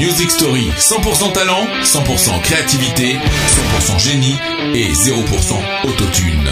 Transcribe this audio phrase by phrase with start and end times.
[0.00, 4.34] Music Story, 100% talent, 100% créativité, 100% génie
[4.72, 5.12] et 0%
[5.84, 6.48] autotune.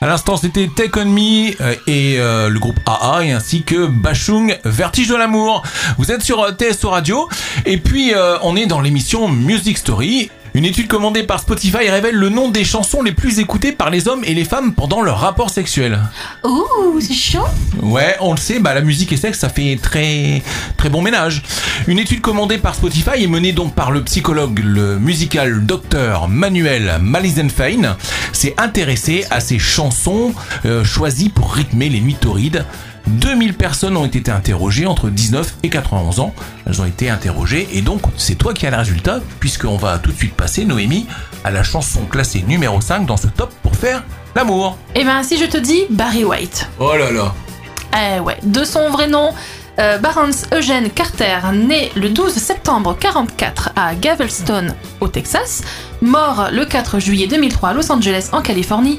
[0.00, 3.86] À l'instant, c'était Take On Me euh, et euh, le groupe AA et ainsi que
[3.86, 5.62] Bachung, Vertige de l'amour.
[5.98, 7.28] Vous êtes sur euh, TSO Radio
[7.66, 10.30] et puis on est dans l'émission Music Story.
[10.56, 14.08] Une étude commandée par Spotify révèle le nom des chansons les plus écoutées par les
[14.08, 15.98] hommes et les femmes pendant leur rapport sexuel.
[16.44, 17.44] Ouh, c'est chaud.
[17.82, 20.42] Ouais, on le sait, bah, la musique et sexe, ça fait très
[20.78, 21.42] très bon ménage.
[21.86, 27.00] Une étude commandée par Spotify et menée donc par le psychologue, le musical docteur Manuel
[27.02, 27.98] Malizenfein,
[28.32, 30.32] s'est intéressé à ces chansons
[30.64, 32.64] euh, choisies pour rythmer les nuits torrides.
[33.06, 36.34] 2000 personnes ont été interrogées entre 19 et 91 ans.
[36.66, 40.10] Elles ont été interrogées et donc c'est toi qui as le résultat puisqu'on va tout
[40.12, 41.06] de suite passer, Noémie,
[41.44, 44.02] à la chanson classée numéro 5 dans ce top pour faire
[44.34, 44.76] l'amour.
[44.94, 46.68] Eh ben, si je te dis Barry White.
[46.78, 47.34] Oh là là
[47.96, 49.30] Eh ouais, de son vrai nom,
[49.78, 54.68] euh, Barnes Eugene Carter, né le 12 septembre 44 à Galveston,
[55.00, 55.62] au Texas,
[56.02, 58.98] mort le 4 juillet 2003 à Los Angeles, en Californie,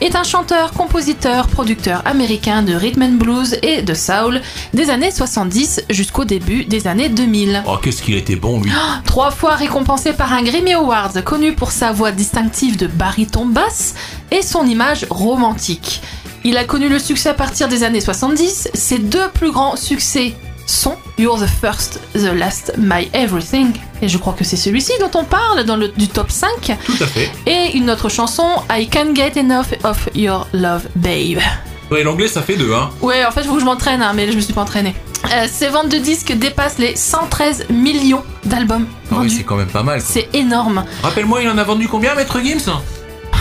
[0.00, 4.40] est un chanteur, compositeur, producteur américain de rhythm and blues et de soul
[4.74, 7.62] des années 70 jusqu'au début des années 2000.
[7.66, 8.70] Oh qu'est-ce qu'il était bon lui
[9.04, 13.94] Trois fois récompensé par un Grammy Awards, connu pour sa voix distinctive de baryton basse
[14.30, 16.02] et son image romantique.
[16.44, 18.68] Il a connu le succès à partir des années 70.
[18.72, 20.34] Ses deux plus grands succès
[20.66, 23.72] sont You're the First, The Last, My Everything,
[24.02, 26.48] et je crois que c'est celui-ci dont on parle dans le du top 5,
[26.84, 27.30] Tout à fait.
[27.46, 31.38] et une autre chanson, I Can't Get Enough of Your Love, Babe.
[31.90, 32.90] Ouais, l'anglais ça fait deux, hein.
[33.00, 34.94] Ouais, en fait, faut que je m'entraîne, hein, mais je me suis pas entraînée.
[35.32, 39.68] Euh, ses ventes de disques dépassent les 113 millions d'albums Ah oui, c'est quand même
[39.68, 40.00] pas mal.
[40.00, 40.84] c'est énorme.
[41.02, 42.70] Rappelle-moi, il en a vendu combien, Maître Gims?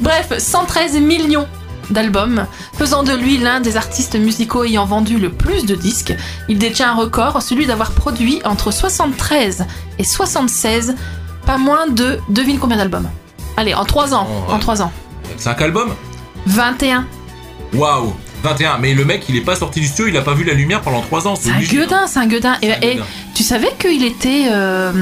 [0.00, 1.46] Bref, 113 millions
[1.90, 2.46] d'albums,
[2.76, 6.14] faisant de lui l'un des artistes musicaux ayant vendu le plus de disques.
[6.48, 9.66] Il détient un record, celui d'avoir produit entre 73
[9.98, 10.94] et 76,
[11.46, 13.08] pas moins de, devine combien d'albums?
[13.56, 14.54] Allez, en 3 ans, Oh, ouais.
[14.54, 14.92] en 3 ans.
[15.36, 15.94] 5 albums?
[16.46, 17.06] 21.
[17.74, 20.44] Waouh 21, mais le mec il est pas sorti du studio, il a pas vu
[20.44, 21.34] la lumière pendant 3 ans.
[21.36, 21.80] C'est un obligé, hein.
[21.82, 22.56] gueudin, c'est un gueudin.
[22.62, 23.04] Et, gueudin.
[23.34, 24.46] tu savais qu'il était...
[24.50, 24.92] euh,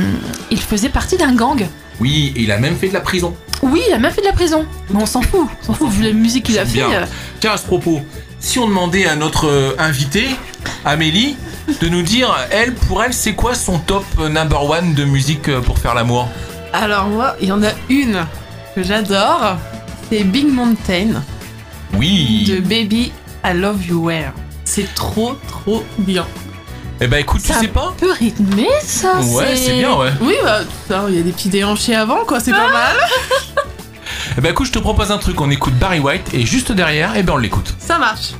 [0.50, 1.64] il faisait partie d'un gang?
[2.00, 3.34] Oui, et il a même fait de la prison.
[3.62, 4.64] Oui, il a même fait de la prison.
[4.90, 6.74] Mais on s'en fout, on s'en fout, vu la musique qu'il a fait.
[6.78, 6.90] Bien.
[6.92, 7.06] euh,
[7.40, 8.00] Tiens, à ce propos,
[8.38, 10.28] si on demandait à notre euh, invitée,
[10.84, 11.36] Amélie,
[11.80, 15.50] de nous dire, elle, pour elle, c'est quoi son top euh, number one de musique
[15.60, 16.28] pour faire l'amour?
[16.72, 18.24] Alors moi, il y en a une
[18.74, 19.56] que j'adore.
[20.10, 21.22] C'est Big Mountain
[21.94, 23.12] Oui de Baby
[23.44, 24.32] I Love You Where.
[24.64, 26.26] C'est trop trop bien.
[27.00, 29.20] Eh ben écoute, tu sais pas peu rythmé, ça.
[29.20, 30.10] Ouais, c'est bien, ouais.
[30.20, 32.96] Oui, bah ça, il y a des petits déhanchés avant quoi, c'est pas mal.
[34.36, 37.14] Eh ben écoute, je te propose un truc, on écoute Barry White, et juste derrière,
[37.16, 37.74] eh ben on l'écoute.
[37.80, 38.34] Ça marche.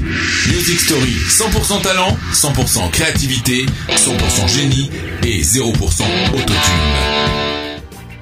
[0.00, 4.90] Music Story, 100% talent, 100% créativité, 100% génie
[5.24, 5.74] et 0%
[6.32, 6.54] autotune.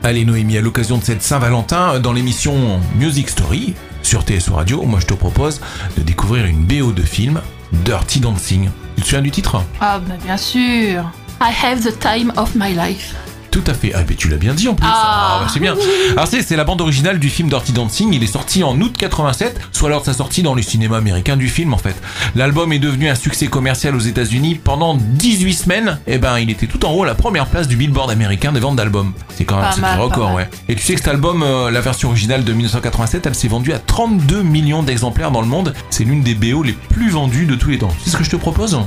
[0.02, 4.98] Allez Noémie, à l'occasion de cette Saint-Valentin, dans l'émission Music Story sur TSO Radio, moi
[5.00, 5.60] je te propose
[5.96, 7.40] de découvrir une BO de film,
[7.72, 8.70] Dirty Dancing.
[8.96, 9.62] Tu te souviens du titre?
[9.80, 11.04] Ah, bah bien sûr.
[11.40, 13.14] I have the time of my life.
[13.56, 13.92] Tout à fait.
[13.94, 14.86] Ah, mais tu l'as bien dit en plus.
[14.86, 15.38] Ah.
[15.40, 15.74] bah, c'est bien.
[16.12, 18.12] Alors, c'est, c'est la bande originale du film Dirty Dancing.
[18.12, 21.38] Il est sorti en août 87, soit lors de sa sortie dans les cinémas américains
[21.38, 21.96] du film, en fait.
[22.34, 25.98] L'album est devenu un succès commercial aux États-Unis pendant 18 semaines.
[26.06, 28.60] Et ben, il était tout en haut à la première place du Billboard américain des
[28.60, 29.14] ventes d'albums.
[29.34, 30.50] C'est quand même un record, ouais.
[30.68, 33.72] Et tu sais que cet album, euh, la version originale de 1987, elle s'est vendue
[33.72, 35.72] à 32 millions d'exemplaires dans le monde.
[35.88, 37.94] C'est l'une des BO les plus vendues de tous les temps.
[38.04, 38.78] C'est ce que je te propose?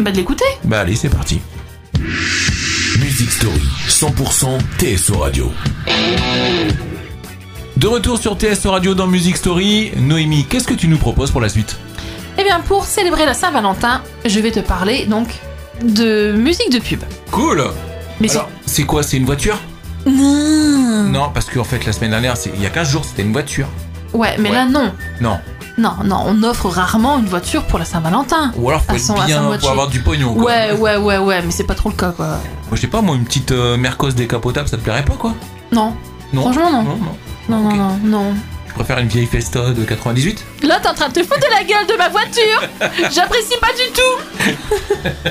[0.00, 0.44] Bah de l'écouter.
[0.64, 1.40] Bah, allez, c'est parti.
[2.98, 5.52] Music Story, 100% TSO Radio.
[7.76, 11.40] De retour sur TSO Radio dans Music Story, Noémie, qu'est-ce que tu nous proposes pour
[11.40, 11.76] la suite?
[12.38, 15.28] Eh bien, pour célébrer la Saint-Valentin, je vais te parler donc
[15.82, 17.00] de musique de pub.
[17.30, 17.64] Cool
[18.20, 19.02] Mais Alors, c'est quoi?
[19.02, 19.58] C'est une voiture?
[20.06, 21.04] Non.
[21.04, 23.32] Non, parce qu'en fait, la semaine dernière, c'est- il y a 15 jours, c'était une
[23.32, 23.66] voiture.
[24.12, 24.54] Ouais, mais Ouais.
[24.54, 24.92] là non.
[25.20, 25.38] Non.
[25.78, 28.52] Non, non, on offre rarement une voiture pour la Saint-Valentin.
[28.56, 30.44] Ou alors, faut À être bien pour avoir du pognon, quoi.
[30.44, 32.26] Ouais, ouais, ouais, ouais, mais c'est pas trop le cas, quoi.
[32.26, 32.38] Moi,
[32.72, 35.34] je sais pas, moi, une petite euh, Mercos décapotable, ça te plairait pas, quoi?
[35.72, 35.94] Non,
[36.32, 36.42] Non?
[36.42, 36.82] Franchement, non.
[36.82, 36.96] Non,
[37.48, 37.58] non.
[37.60, 38.34] non, non, non.
[38.68, 41.50] Je préfère une vieille Festa de 98 Là, t'es en train de te foutre de
[41.50, 42.62] la gueule de ma voiture
[43.10, 45.22] J'apprécie pas du tout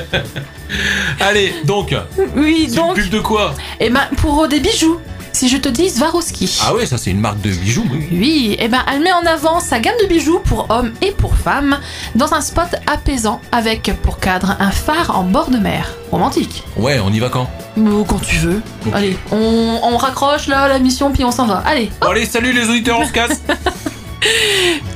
[1.20, 1.96] Allez, donc,
[2.36, 3.54] Oui, donc, pub de quoi?
[3.80, 5.00] Eh ben, pour des bijoux,
[5.36, 6.60] si je te dis Swarovski.
[6.66, 8.08] Ah ouais, ça, c'est une marque de bijoux, oui.
[8.12, 11.36] Oui, eh ben, elle met en avant sa gamme de bijoux pour hommes et pour
[11.36, 11.78] femmes
[12.16, 15.94] dans un spot apaisant avec pour cadre un phare en bord de mer.
[16.10, 16.64] Romantique.
[16.78, 17.50] Ouais, on y va quand?
[17.76, 18.62] Ou quand tu veux.
[18.94, 21.62] Allez, on, on raccroche là la mission puis on s'en va.
[21.66, 21.92] Allez.
[22.00, 23.42] Bon, allez, salut les auditeurs, on se casse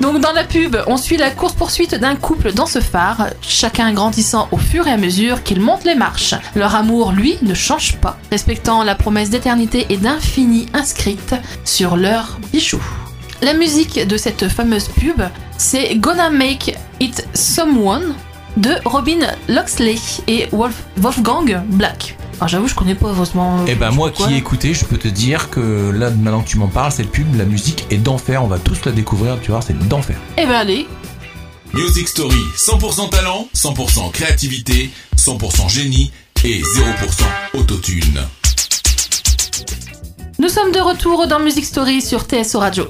[0.02, 4.48] Donc dans la pub, on suit la course-poursuite d'un couple dans ce phare, chacun grandissant
[4.52, 6.36] au fur et à mesure qu'ils montent les marches.
[6.56, 12.40] Leur amour, lui, ne change pas, respectant la promesse d'éternité et d'infini inscrite sur leur
[12.52, 12.84] bijoux.
[13.42, 15.22] La musique de cette fameuse pub,
[15.58, 18.14] c'est Gonna Make It Someone
[18.58, 19.96] de Robin Loxley
[20.28, 22.18] et Wolf- Wolfgang Black.
[22.40, 23.66] Alors j'avoue, je connais pas heureusement.
[23.68, 26.58] Eh ben moi qui ai écouté, je peux te dire que là maintenant que tu
[26.58, 28.42] m'en parles, cette pub, la musique est d'enfer.
[28.42, 30.16] On va tous la découvrir, tu vois, c'est d'enfer.
[30.38, 30.88] Eh ben allez,
[31.74, 36.14] Music Story, 100% talent, 100% créativité, 100% génie
[36.46, 38.22] et 0% autotune.
[40.40, 42.88] nous sommes de retour dans Music Story sur TSO Radio.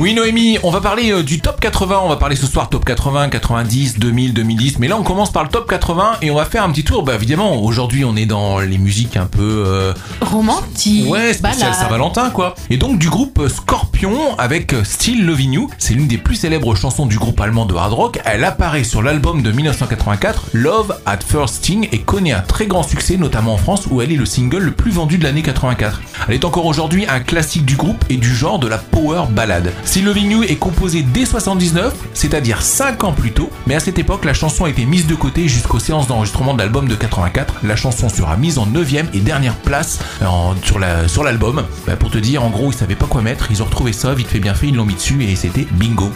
[0.00, 2.84] Oui Noémie, on va parler euh, du top 80, on va parler ce soir top
[2.84, 6.44] 80, 90, 2000, 2010, mais là on commence par le top 80 et on va
[6.44, 9.62] faire un petit tour, bah évidemment aujourd'hui on est dans les musiques un peu...
[9.66, 11.08] euh, Romantique.
[11.08, 11.72] Ouais, spécial.
[11.74, 12.56] Saint-Valentin quoi.
[12.70, 17.06] Et donc du groupe Scorpion avec Still Loving You, c'est l'une des plus célèbres chansons
[17.06, 18.20] du groupe allemand de hard rock.
[18.24, 22.82] Elle apparaît sur l'album de 1984 Love at First Sting et connaît un très grand
[22.82, 26.02] succès notamment en France où elle est le single le plus vendu de l'année 84.
[26.28, 29.70] Elle est encore aujourd'hui un classique du groupe et du genre de la power ballade.
[29.84, 33.98] Still Loving You est composée dès 79, c'est-à-dire 5 ans plus tôt, mais à cette
[33.98, 37.56] époque la chanson a été mise de côté jusqu'aux séances d'enregistrement de l'album de 84.
[37.62, 40.00] La chanson sera mise en 9ème et dernière place
[40.62, 41.64] sur l'album.
[41.86, 44.14] Bah, pour te dire, en gros, ils savaient pas quoi mettre, ils ont retrouvé ça,
[44.14, 46.10] vite fait bien fait, ils l'ont mis dessus et c'était bingo.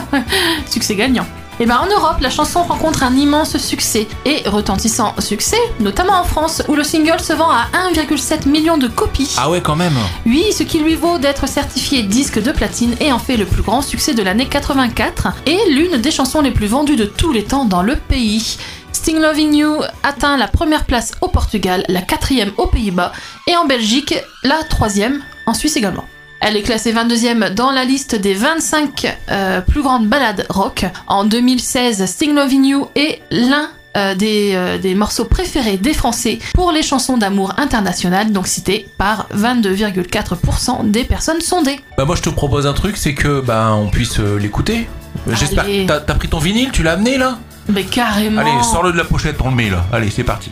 [0.66, 1.26] Succès gagnant.
[1.60, 6.24] Et ben en Europe, la chanson rencontre un immense succès et retentissant succès, notamment en
[6.24, 9.34] France où le single se vend à 1,7 million de copies.
[9.36, 9.96] Ah ouais, quand même.
[10.24, 13.62] Oui, ce qui lui vaut d'être certifié disque de platine et en fait le plus
[13.62, 17.42] grand succès de l'année 84 et l'une des chansons les plus vendues de tous les
[17.42, 18.56] temps dans le pays.
[18.92, 23.12] Sting Loving You atteint la première place au Portugal, la quatrième aux Pays-Bas
[23.48, 24.14] et en Belgique
[24.44, 26.04] la troisième, en Suisse également.
[26.40, 30.86] Elle est classée 22e dans la liste des 25 euh, plus grandes ballades rock.
[31.08, 36.38] En 2016, Sting Loving You est l'un euh, des, euh, des morceaux préférés des Français
[36.54, 41.80] pour les chansons d'amour internationales, donc cité par 22,4% des personnes sondées.
[41.96, 44.88] Bah moi je te propose un truc, c'est que bah on puisse l'écouter.
[45.32, 47.38] J'espère que t'as- t'as pris ton vinyle, tu l'as amené là?
[47.68, 49.84] Mais carrément Allez, sors-le de la pochette, on le met là.
[49.92, 50.50] Allez, c'est parti.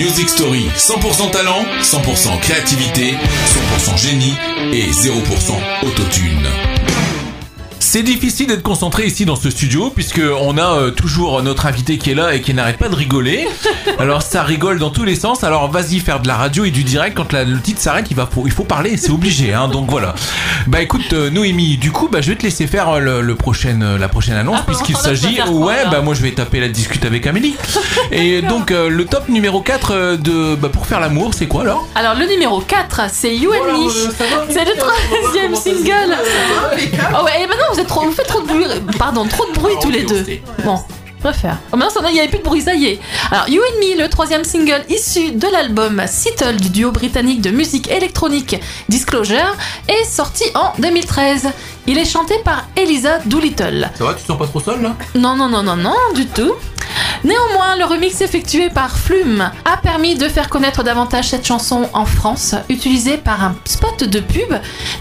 [0.00, 3.16] Music Story, 100% talent, 100% créativité,
[3.76, 4.34] 100% génie
[4.72, 6.48] et 0% autotune.
[7.92, 11.98] C'est difficile d'être concentré ici dans ce studio puisque on a euh, toujours notre invité
[11.98, 13.48] qui est là et qui n'arrête pas de rigoler.
[13.98, 15.42] Alors ça rigole dans tous les sens.
[15.42, 18.16] Alors vas-y faire de la radio et du direct quand la- le titre s'arrête, il
[18.16, 19.52] va faut, il faut parler, c'est obligé.
[19.54, 20.14] Hein, donc voilà.
[20.68, 23.34] Bah écoute euh, Noémie, du coup bah je vais te laisser faire euh, le, le
[23.34, 25.40] prochain, euh, la prochaine annonce Ah, puisqu'il s'agit.
[25.48, 27.56] Ouais bah moi je vais taper la discute avec Amélie.
[28.12, 31.62] Et donc euh, le top numéro 4 euh, de bah, pour faire l'amour, c'est quoi
[31.62, 31.88] alors?
[31.96, 33.90] Alors le numéro 4, c'est You and Me.
[34.48, 36.14] C'est le troisième single.
[37.18, 38.64] Oh ouais, et maintenant vous êtes trop, vous faites trop de bruit,
[38.98, 40.24] pardon, trop de bruit tous les deux.
[40.64, 41.58] Bon, je préfère.
[41.72, 43.00] Oh, maintenant il n'y avait plus de bruit, ça y est.
[43.30, 47.50] Alors You and Me, le troisième single issu de l'album Seattle du duo britannique de
[47.50, 48.56] musique électronique
[48.88, 49.56] Disclosure,
[49.88, 51.48] est sorti en 2013.
[51.86, 53.90] Il est chanté par Elisa Doolittle.
[53.96, 54.94] Ça va, tu te sens pas trop seul là?
[55.14, 56.54] Non, non, non, non, non, du tout.
[57.24, 62.06] Néanmoins, le remix effectué par Flume a permis de faire connaître davantage cette chanson en
[62.06, 64.54] France, utilisée par un spot de pub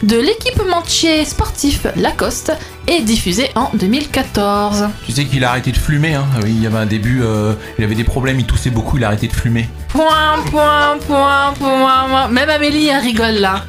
[0.04, 2.51] de l'équipementier sportif Lacoste
[2.88, 4.90] et diffusé en 2014.
[5.06, 6.26] Tu sais qu'il a arrêté de fumer, hein.
[6.44, 9.04] Oui, Il y avait un début, euh, il avait des problèmes, il toussait beaucoup, il
[9.04, 9.69] a arrêté de fumer.
[9.88, 12.28] Point, point, point, point, point.
[12.28, 13.64] Même Amélie elle rigole là.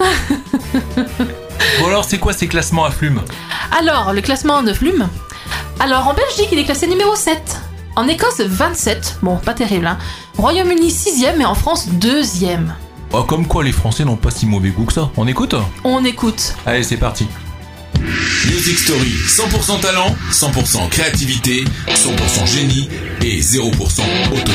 [1.80, 3.20] Bon alors c'est quoi ces classements à flume?
[3.76, 5.08] Alors, le classement de Flume?
[5.80, 7.60] Alors, en Belgique, il est classé numéro 7.
[7.96, 9.18] En Écosse, 27.
[9.22, 9.98] Bon, pas terrible, hein.
[10.36, 12.72] Royaume-Uni, 6ème et en France, 2ème.
[13.12, 15.10] Oh, comme quoi les Français n'ont pas si mauvais goût que ça.
[15.16, 16.54] On écoute On écoute.
[16.66, 17.28] Allez, c'est parti.
[18.46, 22.88] Music Story, 100% talent, 100% créativité, 100% génie
[23.22, 23.70] et 0%
[24.32, 24.54] autotune.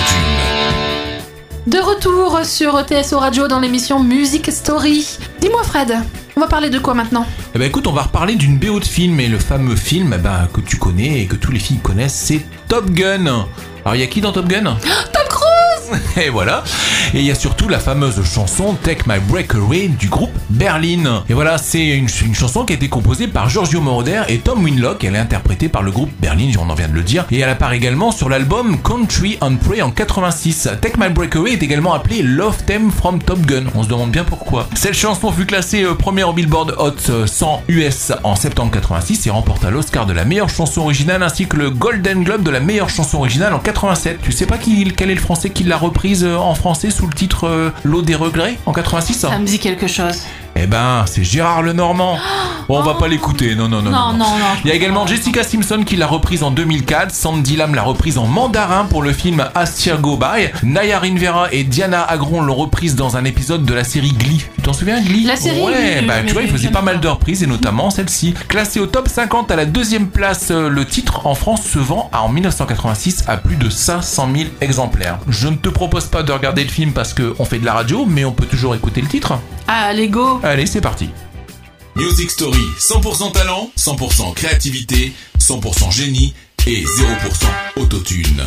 [1.67, 5.07] De retour sur TSO Radio dans l'émission Music Story.
[5.39, 5.95] Dis-moi Fred,
[6.39, 7.25] on va parler de quoi maintenant?
[7.53, 10.21] Eh ben écoute, on va reparler d'une BO de film et le fameux film eh
[10.21, 13.45] ben, que tu connais et que tous les filles connaissent, c'est Top Gun.
[13.83, 14.63] Alors il y a qui dans Top Gun?
[14.63, 15.48] Tom Cruise
[16.17, 16.63] Et voilà.
[17.13, 21.23] Et il y a surtout la fameuse chanson Take My Break Away du groupe Berlin.
[21.29, 25.03] Et voilà, c'est une, chanson qui a été composée par Giorgio Moroder et Tom Winlock.
[25.03, 27.25] Elle est interprétée par le groupe Berlin, on en vient de le dire.
[27.31, 30.69] Et elle apparaît également sur l'album Country and Pray en 86.
[30.81, 33.65] Take My Break Away est également appelé Love Theme from Top Gun.
[33.75, 34.67] On se demande bien pourquoi.
[34.75, 39.27] Cette chanson fut classée euh, première au Billboard Hot euh, 100 US en septembre 86
[39.27, 42.59] et remporta l'Oscar de la meilleure chanson originale ainsi que le Golden Globe de la
[42.59, 44.19] meilleure chanson originale en 87.
[44.21, 47.13] Tu sais pas quel est le français qui l'a reprise euh, en français sous le
[47.13, 50.21] titre euh, L'eau des regrets en 86 Ça me dit quelque chose.
[50.61, 52.17] Eh ben, c'est Gérard Lenormand.
[52.67, 53.91] Bon, on va pas l'écouter, non, non, non.
[53.91, 54.57] Non, non, non.
[54.65, 58.17] Il y a également Jessica Simpson qui l'a reprise en 2004, Sandy Lam l'a reprise
[58.17, 62.55] en mandarin pour le film As Year Go By, Naya Rinvera et Diana Agron l'ont
[62.55, 64.45] reprise dans un épisode de la série Glee.
[64.55, 66.81] Tu t'en souviens Glee La série, Ouais, oui, bah oui, tu vois, il faisait pas
[66.81, 68.33] mal de reprises et notamment celle-ci.
[68.49, 72.11] Classée au top 50 à la deuxième place, euh, le titre en France se vend
[72.13, 75.19] en 1986 à plus de 500 000 exemplaires.
[75.29, 78.05] Je ne te propose pas de regarder le film parce qu'on fait de la radio,
[78.07, 79.39] mais on peut toujours écouter le titre.
[79.71, 80.39] Ah, Lego.
[80.49, 81.07] Allez, c'est parti.
[81.95, 86.33] Music Story, 100% talent, 100% créativité, 100% génie
[86.65, 86.85] et 0%
[87.75, 88.43] autotune.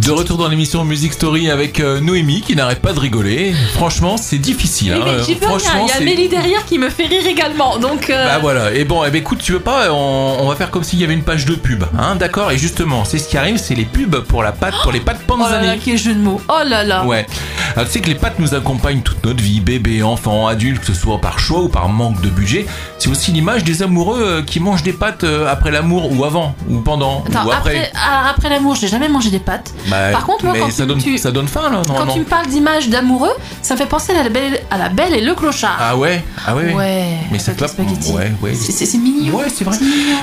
[0.00, 3.54] De retour dans l'émission Music Story avec euh, Noémie qui n'arrête pas de rigoler.
[3.74, 4.92] Franchement, c'est difficile.
[4.94, 5.04] Oui, hein.
[5.06, 5.58] mais Euh, j'y peux rien.
[5.58, 7.78] Franchement, Il y a c'est- Mélie derrière qui me fait rire également.
[7.78, 10.54] Donc, euh, Bah voilà, et bon, eh ben, écoute, tu veux pas, on, on va
[10.54, 12.52] faire comme s'il y avait une page de pub, hein, d'accord?
[12.52, 15.20] Et justement, c'est ce qui arrive, c'est les pubs pour la pâte, pour les pâtes
[15.28, 15.80] oh là là, Panzani.
[15.84, 16.40] quel jeu de mots.
[16.48, 17.04] Oh là là.
[17.04, 17.26] Ouais.
[17.74, 20.86] Alors, tu sais que les pâtes nous accompagnent toute notre vie, bébé, enfant, adulte, que
[20.86, 22.66] ce soit par choix ou par manque de budget.
[22.98, 26.54] C'est aussi l'image des amoureux euh, qui mangent des pâtes euh, après l'amour ou avant
[26.68, 27.76] ou pendant Attends, ou après.
[27.76, 29.72] après, ah, après l'amour, j'ai jamais mangé des pâtes.
[29.88, 31.94] Bah, Par contre, moi, mais quand ça tu- donne, tu- ça donne faim là, non,
[31.94, 34.78] Quand non tu me parles d'image d'amoureux, ça me fait penser à la belle, à
[34.78, 35.76] la belle et le clochard.
[35.80, 36.74] Ah ouais, ah ouais.
[36.74, 37.04] ouais.
[37.30, 37.66] Mais c'est pas.
[38.12, 38.54] Ouais, ouais.
[38.54, 39.36] C'est- mignon.
[39.36, 39.76] Ouais, c'est vrai.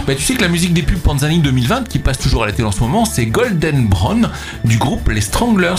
[0.08, 2.52] Bah, tu sais que la musique des pubs Panzani 2020 qui passe toujours à la
[2.52, 4.30] télé en ce moment, c'est Golden Brown
[4.64, 5.76] du groupe Les Stranglers.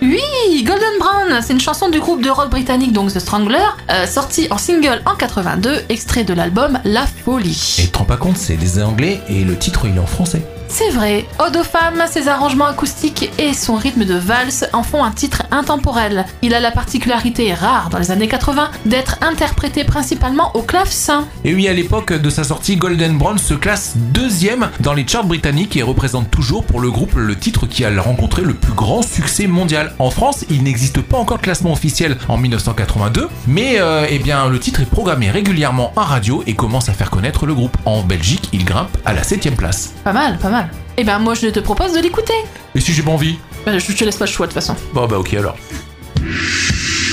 [0.00, 3.58] Oui, Golden Brown, c'est une chanson du groupe de rock britannique, donc The Strangler,
[3.90, 7.76] euh, sortie en single en 82, extrait de l'album La Folie.
[7.82, 10.42] Et te rends pas compte, c'est des anglais et le titre il est en français.
[10.70, 15.02] C'est vrai, Ode aux femmes, ses arrangements acoustiques et son rythme de valse en font
[15.02, 16.26] un titre intemporel.
[16.42, 21.26] Il a la particularité rare dans les années 80 d'être interprété principalement au clavecin.
[21.44, 25.24] Et oui, à l'époque de sa sortie, Golden Brown se classe deuxième dans les charts
[25.24, 29.02] britanniques et représente toujours pour le groupe le titre qui a rencontré le plus grand
[29.02, 29.94] succès mondial.
[29.98, 34.48] En France, il n'existe pas encore de classement officiel en 1982, mais euh, eh bien
[34.48, 37.76] le titre est programmé régulièrement en radio et commence à faire connaître le groupe.
[37.86, 39.94] En Belgique, il grimpe à la septième place.
[40.04, 40.57] Pas mal, pas mal.
[41.00, 42.32] Eh ben moi je te propose de l'écouter.
[42.74, 44.74] Et si j'ai pas envie Bah, Je te laisse pas le choix de toute façon.
[44.92, 45.56] Bon bah ok alors.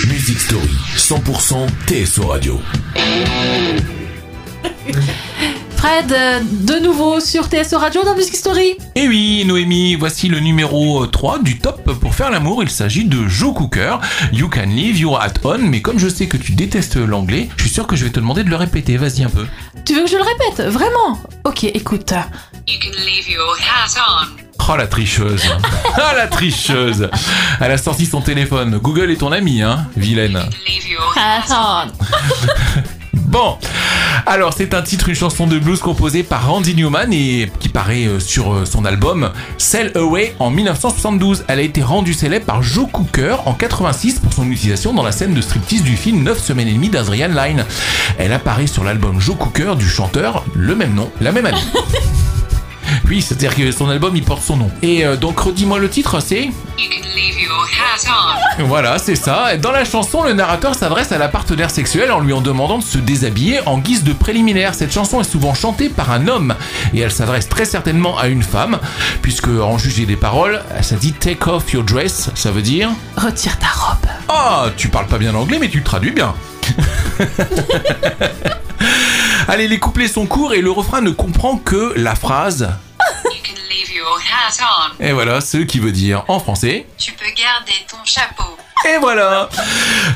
[0.07, 2.59] Music Story, 100% TSO Radio.
[5.85, 8.69] Fred, euh, de nouveau sur TSO Radio dans Music Story.
[8.95, 12.63] Et Eh oui, Noémie, voici le numéro 3 du top pour faire l'amour.
[12.63, 13.97] Il s'agit de Joe Cooker.
[14.33, 15.59] You can leave your hat on.
[15.59, 18.19] Mais comme je sais que tu détestes l'anglais, je suis sûr que je vais te
[18.19, 18.97] demander de le répéter.
[18.97, 19.45] Vas-y un peu.
[19.85, 20.65] Tu veux que je le répète?
[20.73, 21.19] Vraiment?
[21.43, 22.13] Ok, écoute.
[22.67, 24.27] You can leave your hat on.
[24.67, 25.43] Oh la tricheuse.
[25.97, 27.11] Ah la tricheuse.
[27.61, 28.79] Elle a sorti son téléphone.
[28.79, 30.41] Google est ton ami, hein, vilaine.
[30.67, 31.91] Leave your hat Attends.
[34.25, 38.05] Alors c'est un titre, une chanson de blues composée par Randy Newman et qui paraît
[38.05, 41.43] euh, sur euh, son album Sail Away en 1972.
[41.49, 45.11] Elle a été rendue célèbre par Joe Cooker en 86 pour son utilisation dans la
[45.11, 47.65] scène de striptease du film 9 semaines et demie d'Adrian Lyne.
[48.17, 51.57] Elle apparaît sur l'album Joe Cooker du chanteur, le même nom, la même année.
[53.07, 54.71] Oui, c'est-à-dire que son album il porte son nom.
[54.81, 56.49] Et euh, donc redis-moi le titre, c'est
[58.59, 59.57] voilà, c'est ça.
[59.57, 62.83] Dans la chanson, le narrateur s'adresse à la partenaire sexuelle en lui en demandant de
[62.83, 64.73] se déshabiller en guise de préliminaire.
[64.73, 66.55] Cette chanson est souvent chantée par un homme
[66.93, 68.79] et elle s'adresse très certainement à une femme,
[69.21, 73.57] puisque en juger des paroles, ça dit take off your dress, ça veut dire Retire
[73.59, 74.09] ta robe.
[74.29, 76.33] Ah, tu parles pas bien anglais, mais tu le traduis bien.
[79.47, 82.69] Allez, les couplets sont courts et le refrain ne comprend que la phrase.
[84.99, 86.85] Et voilà, ce qui veut dire en français.
[86.97, 88.57] Tu peux garder ton chapeau.
[88.87, 89.49] Et voilà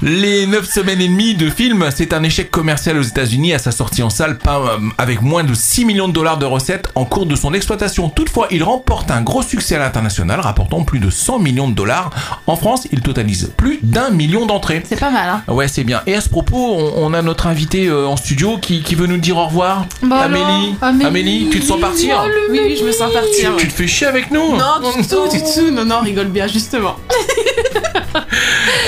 [0.02, 3.72] Les 9 semaines et demie de film, c'est un échec commercial aux États-Unis à sa
[3.72, 7.06] sortie en salle, pas, euh, avec moins de 6 millions de dollars de recettes en
[7.06, 8.10] cours de son exploitation.
[8.10, 12.12] Toutefois, il remporte un gros succès à l'international, rapportant plus de 100 millions de dollars.
[12.48, 14.84] En France, il totalise plus d'un million d'entrées.
[14.88, 16.02] C'est pas mal, hein Ouais, c'est bien.
[16.06, 19.08] Et à ce propos, on, on a notre invité euh, en studio qui, qui veut
[19.08, 19.86] nous dire au revoir.
[20.04, 20.76] Bah Amélie.
[20.82, 23.56] Amélie, tu te sens partir Oh, oui, je me sens partir.
[23.58, 25.72] Tu te fais chier avec nous Non, du tout, du tout.
[25.72, 26.96] Non, non, rigole bien, justement.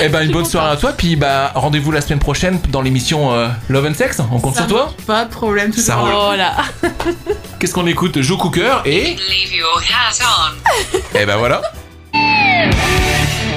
[0.03, 3.33] Eh ben, une bonne soirée à toi, puis bah, rendez-vous la semaine prochaine dans l'émission
[3.33, 4.19] euh, Love and Sex.
[4.31, 6.11] On compte Ça sur toi Pas de problème, tout Ça roule.
[6.13, 6.55] Oh là
[7.59, 8.21] Qu'est-ce qu'on écoute?
[8.21, 9.15] Joe Cooker et.
[9.15, 10.97] Leave your hat on.
[11.19, 11.61] Eh ben voilà.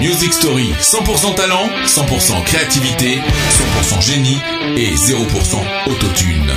[0.00, 3.21] Music Story, 100% talent, 100% créativité,
[3.99, 4.38] 100% génie
[4.76, 5.16] et 0%
[5.90, 6.50] autotune.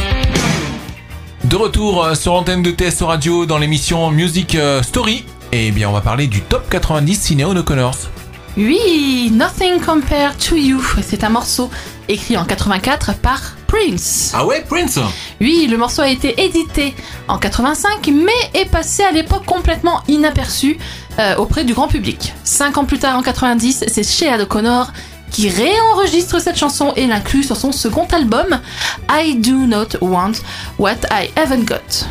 [1.46, 5.24] De retour euh, sur l'antenne de TSO Radio dans l'émission Music euh, Story.
[5.54, 7.96] Et bien, on va parler du top 90 Cinéo O'Connors.
[8.58, 10.82] Oui, Nothing Compared to You.
[11.04, 11.70] C'est un morceau
[12.10, 14.32] écrit en 84 par Prince.
[14.34, 14.98] Ah ouais, Prince?
[15.40, 16.96] Oui, le morceau a été édité
[17.28, 20.80] en 85, mais est passé à l'époque complètement inaperçu
[21.20, 22.34] euh, auprès du grand public.
[22.44, 24.92] Cinq ans plus tard, en 90, c'est Shea O'Connor
[25.30, 28.60] qui réenregistre cette chanson et l'inclut sur son second album,
[29.08, 30.32] I Do Not Want
[30.80, 32.08] What I Haven't Got.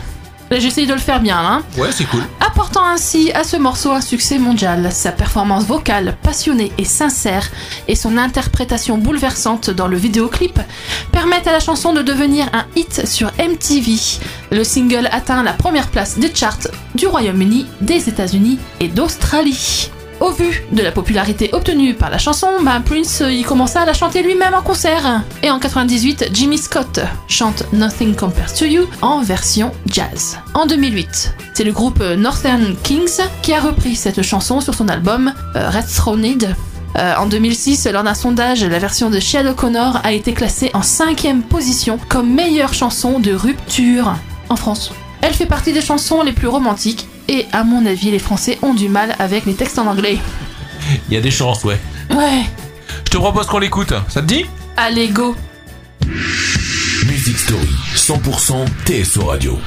[0.53, 1.63] J'essaye de le faire bien, hein.
[1.77, 2.23] Ouais, c'est cool.
[2.57, 4.91] Apportant ainsi à ce morceau un succès mondial.
[4.91, 7.51] Sa performance vocale passionnée et sincère
[7.87, 10.59] et son interprétation bouleversante dans le vidéoclip
[11.13, 13.99] permettent à la chanson de devenir un hit sur MTV.
[14.53, 19.91] Le single atteint la première place des charts du Royaume-Uni, des États-Unis et d'Australie.
[20.21, 23.93] Au vu de la popularité obtenue par la chanson, bah, Prince y commença à la
[23.93, 25.23] chanter lui-même en concert.
[25.43, 30.39] Et en 98, Jimmy Scott chante Nothing Compares to You en version jazz.
[30.55, 35.35] En 2008, c'est le groupe Northern Kings qui a repris cette chanson sur son album
[35.55, 36.57] euh, Red Throned.
[36.97, 40.81] Euh, en 2006, lors d'un sondage, la version de Sinead O'Connor a été classée en
[40.83, 44.15] cinquième position comme meilleure chanson de rupture
[44.49, 44.93] en France.
[45.21, 48.75] Elle fait partie des chansons les plus romantiques et à mon avis, les Français ont
[48.75, 50.19] du mal avec les textes en anglais.
[51.09, 51.81] Il y a des chances, ouais.
[52.11, 52.43] Ouais,
[53.05, 53.93] Je te propose qu'on l'écoute.
[54.09, 54.47] Ça te dit?
[54.77, 55.35] Allez go
[57.07, 59.59] Music Story, 100% TSO Radio.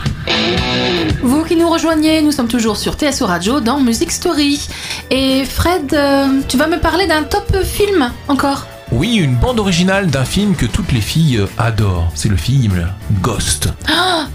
[1.21, 4.59] Vous qui nous rejoignez, nous sommes toujours sur TSO Radio dans Music Story.
[5.11, 8.65] Et Fred, euh, tu vas me parler d'un top film encore?
[8.91, 12.11] Oui, une bande originale d'un film que toutes les filles euh, adorent.
[12.15, 12.87] C'est le film
[13.21, 13.69] Ghost.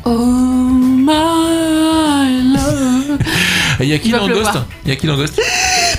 [0.05, 1.44] Oh my
[3.81, 4.27] il y a qui dans.
[4.29, 4.51] Ghost
[4.85, 5.41] Il y a qui dans Ghost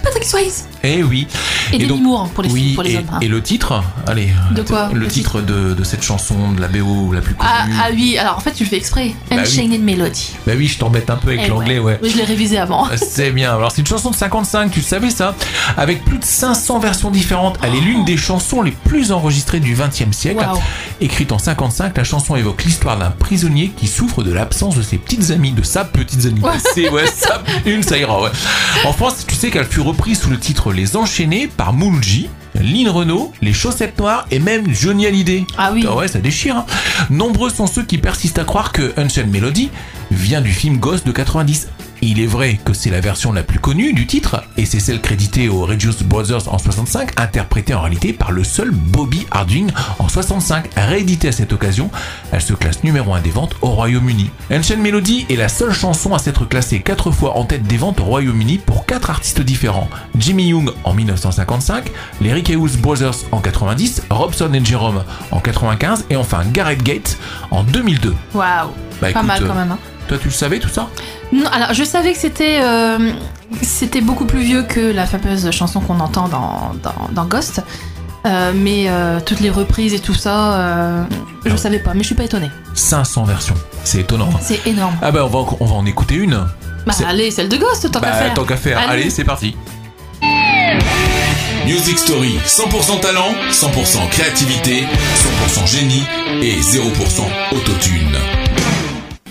[0.04, 1.28] Patrick Swayze Eh oui.
[1.74, 3.06] Et, Demi donc- Moore pour les, oui, pour les et, hommes.
[3.14, 3.20] hein.
[3.22, 4.30] et le titre Allez.
[4.52, 7.50] De quoi, Le, le titre, de, de cette chanson, de la BO la plus connue.
[7.52, 9.14] Ah, ah oui, alors en fait tu le fais exprès.
[9.30, 9.42] Bah oui.
[9.42, 10.32] Unchained Melody.
[10.46, 12.00] Bah oui, je t'embête un peu avec Eh l'anglais, ouais.
[12.04, 12.88] Oui, je l'ai révisé avant.
[12.96, 13.54] C'est bien.
[13.56, 15.36] Alors c'est une chanson de 55, tu savais ça?
[15.78, 19.74] Avec plus de 500 versions différentes, elle est l'une des chansons les plus enregistrées du
[19.76, 20.46] XXe siècle.
[21.02, 24.98] Écrite en 55, la chanson évoque l'histoire d'un prisonnier qui souffre de l'absence de ses
[24.98, 26.40] petites amies, de sa petite amie.
[26.42, 26.52] Ouais.
[26.74, 28.22] C'est ouais, ça, une ça ira.
[28.22, 28.30] Ouais.
[28.86, 32.30] En France, tu sais qu'elle fut reprise sous le titre Les Enchaînés par Moulji.
[32.62, 35.46] Lynn Renault, Les Chaussettes Noires et même Johnny Hallyday.
[35.58, 35.86] Ah oui.
[35.86, 36.56] ouais, ça déchire.
[36.56, 36.66] hein.
[37.10, 39.70] Nombreux sont ceux qui persistent à croire que Unchained Melody
[40.10, 41.68] vient du film Ghost de 90.
[42.02, 45.02] Il est vrai que c'est la version la plus connue du titre, et c'est celle
[45.02, 50.08] créditée aux Regius Brothers en 65, interprétée en réalité par le seul Bobby Harding en
[50.08, 50.66] 65.
[50.76, 51.90] Rééditée à cette occasion,
[52.32, 54.30] elle se classe numéro 1 des ventes au Royaume-Uni.
[54.52, 58.00] Unchained Melody est la seule chanson à s'être classée 4 fois en tête des ventes
[58.00, 59.90] au Royaume-Uni pour 4 artistes différents.
[60.18, 66.06] Jimmy Young en 1955, les Rick Hughes Brothers en 90, Robson et Jerome en 95,
[66.10, 67.18] et enfin Gareth Gates
[67.52, 68.14] en 2002.
[68.34, 68.70] Waouh.
[69.02, 69.72] Bah, Pas mal euh, quand même.
[69.72, 69.80] hein.
[70.08, 70.88] Toi, tu le savais tout ça?
[71.36, 73.12] Non, alors je savais que c'était euh,
[73.62, 77.62] c'était beaucoup plus vieux que la fameuse chanson qu'on entend dans, dans, dans Ghost.
[78.26, 81.04] Euh, mais euh, toutes les reprises et tout ça, euh,
[81.46, 82.50] je savais pas, mais je suis pas étonnée.
[82.74, 83.54] 500 versions.
[83.84, 84.30] C'est étonnant.
[84.34, 84.40] hein.
[84.42, 84.96] C'est énorme.
[85.02, 86.44] Ah bah on va, on va en écouter une.
[86.88, 88.34] Bah c'est- allez, celle de Ghost, tant qu'à bah faire.
[88.34, 88.80] tant qu'à faire.
[88.80, 89.02] Allez.
[89.02, 89.56] Allez, c'est parti.
[91.66, 94.84] Music Story, 100% talent, 100% créativité,
[95.48, 96.04] 100% génie
[96.42, 98.16] et 0% autotune.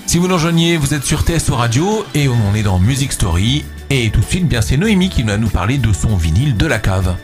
[0.06, 0.38] Si vous nous
[0.78, 3.64] vous êtes sur TSO Radio et on est dans Music Story.
[3.90, 6.66] Et tout de suite, bien c'est Noémie qui va nous parler de son vinyle de
[6.66, 7.16] la cave.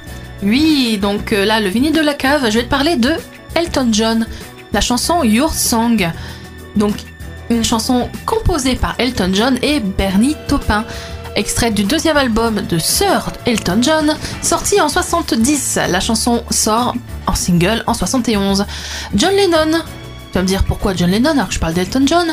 [0.43, 3.13] Oui, donc euh, là, le vinyle de la cave, je vais te parler de
[3.55, 4.27] Elton John,
[4.73, 6.11] la chanson Your Song.
[6.75, 6.95] Donc,
[7.49, 10.85] une chanson composée par Elton John et Bernie Taupin,
[11.37, 15.79] extraite du deuxième album de Sir Elton John, sorti en 70.
[15.89, 16.95] La chanson sort
[17.27, 18.65] en single en 71.
[19.15, 19.79] John Lennon.
[20.33, 22.27] Tu vas me dire pourquoi John Lennon alors que je parle d'Elton John?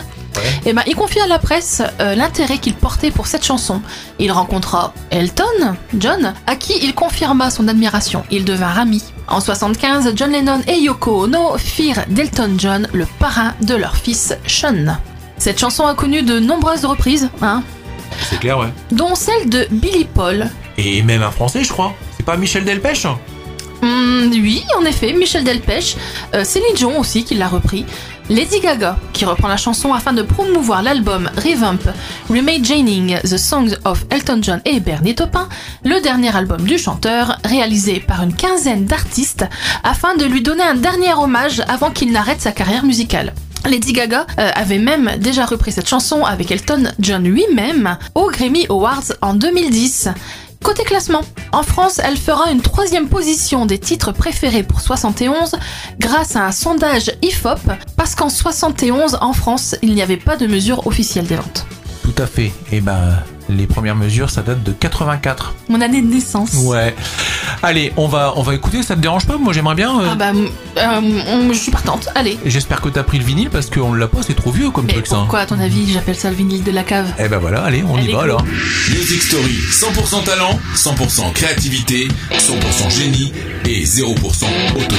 [0.65, 3.81] Eh ben, il confie à la presse euh, l'intérêt qu'il portait pour cette chanson.
[4.19, 8.23] Il rencontra Elton John, à qui il confirma son admiration.
[8.31, 9.03] Ils devinrent amis.
[9.27, 14.33] En 75, John Lennon et Yoko Ono firent d'Elton John le parrain de leur fils
[14.47, 14.97] Sean.
[15.37, 17.61] Cette chanson a connu de nombreuses reprises, hein,
[18.29, 18.67] C'est clair, ouais.
[18.91, 20.49] dont celle de Billy Paul.
[20.77, 21.93] Et même un français, je crois.
[22.15, 23.05] C'est pas Michel Delpech
[23.81, 25.95] Hmm, oui, en effet, Michel Delpech,
[26.33, 27.85] euh, Céline Dion aussi qui l'a repris,
[28.29, 31.79] Lady Gaga qui reprend la chanson afin de promouvoir l'album Revamp,
[32.29, 35.47] Reimagining the Songs of Elton John et Bernie Taupin,
[35.85, 39.45] le dernier album du chanteur réalisé par une quinzaine d'artistes
[39.83, 43.33] afin de lui donner un dernier hommage avant qu'il n'arrête sa carrière musicale.
[43.65, 48.65] Lady Gaga euh, avait même déjà repris cette chanson avec Elton John lui-même au Grammy
[48.69, 50.09] Awards en 2010.
[50.63, 55.55] Côté classement, en France, elle fera une troisième position des titres préférés pour 71
[55.99, 57.59] grâce à un sondage IFOP,
[57.95, 61.65] parce qu'en 71, en France, il n'y avait pas de mesure officielle des ventes.
[62.15, 62.53] Tout à fait.
[62.71, 65.53] Et ben, les premières mesures, ça date de 84.
[65.67, 66.53] Mon année de naissance.
[66.53, 66.95] Ouais.
[67.61, 69.37] Allez, on va, on va écouter, ça te dérange pas?
[69.37, 69.99] Moi j'aimerais bien.
[69.99, 72.07] euh, Ah bah, euh, on- je suis partante.
[72.15, 72.37] Allez.
[72.45, 74.93] J'espère que t'as pris le vinyle parce qu'on l'a pas, c'est trop vieux comme Mais
[74.93, 75.17] truc ça.
[75.17, 77.07] pourquoi, à ton avis, j'appelle ça le vinyle de la cave?
[77.19, 78.19] Eh ben voilà, allez, on y va go.
[78.19, 78.43] alors.
[78.43, 83.33] Music Story, 100% talent, 100% créativité, 100% génie
[83.65, 84.97] et 0% autotune.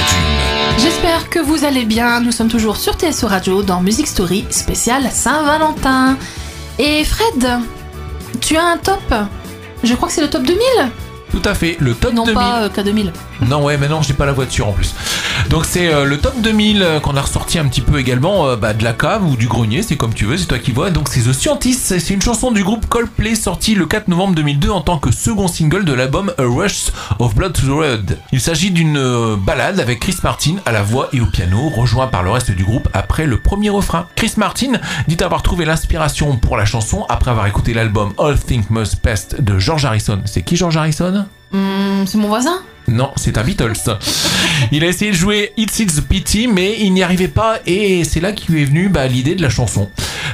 [0.79, 2.19] J'espère que vous allez bien.
[2.21, 6.17] Nous sommes toujours sur TSO Radio dans Music Story spécial Saint-Valentin.
[6.79, 7.45] Et Fred,
[8.39, 9.13] tu as un top
[9.83, 10.59] Je crois que c'est le top 2000
[11.31, 12.33] Tout à fait, le top Non 2000.
[12.33, 13.11] pas euh, K2000.
[13.47, 14.93] Non, ouais, mais non, j'ai pas la voiture en plus.
[15.49, 18.55] Donc c'est euh, le top 2000 euh, qu'on a ressorti un petit peu également euh,
[18.55, 20.91] bah, de la cave ou du grenier, c'est comme tu veux, c'est toi qui vois.
[20.91, 24.69] Donc c'est The Scientist, c'est une chanson du groupe Coldplay sortie le 4 novembre 2002
[24.69, 28.17] en tant que second single de l'album A Rush of Blood to the Road.
[28.31, 32.23] Il s'agit d'une balade avec Chris Martin à la voix et au piano, rejoint par
[32.23, 34.07] le reste du groupe après le premier refrain.
[34.15, 34.73] Chris Martin
[35.07, 39.29] dit avoir trouvé l'inspiration pour la chanson après avoir écouté l'album All Things Must Pass
[39.39, 40.21] de George Harrison.
[40.25, 41.25] C'est qui George Harrison?
[41.51, 43.73] Hmm, c'est mon voisin non, c'est un Beatles.
[44.71, 48.19] Il a essayé de jouer It's It's Pity, mais il n'y arrivait pas, et c'est
[48.19, 49.89] là qu'il lui est venu bah, l'idée de la chanson.